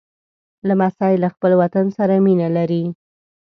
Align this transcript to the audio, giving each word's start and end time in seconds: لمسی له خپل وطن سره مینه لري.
لمسی 0.69 1.13
له 1.23 1.27
خپل 1.33 1.51
وطن 1.61 1.85
سره 1.97 2.13
مینه 2.25 2.47
لري. 2.57 2.83